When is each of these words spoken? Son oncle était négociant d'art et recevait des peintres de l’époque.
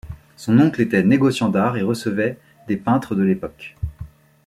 Son 0.35 0.57
oncle 0.57 0.81
était 0.81 1.03
négociant 1.03 1.49
d'art 1.49 1.77
et 1.77 1.83
recevait 1.83 2.39
des 2.67 2.75
peintres 2.75 3.13
de 3.13 3.21
l’époque. 3.21 3.77